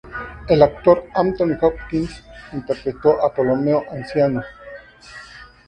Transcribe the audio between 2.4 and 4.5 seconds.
interpretó a Ptolomeo anciano.